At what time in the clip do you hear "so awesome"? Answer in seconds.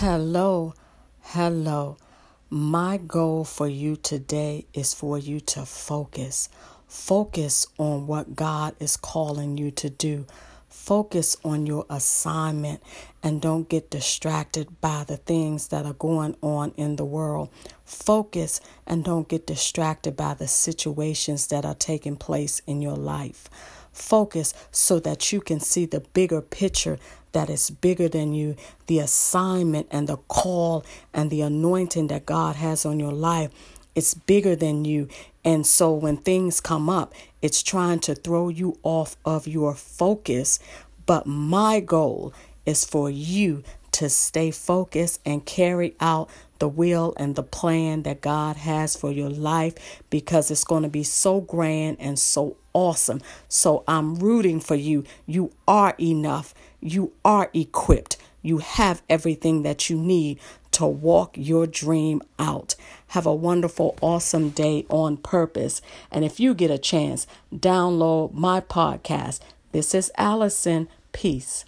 52.18-53.20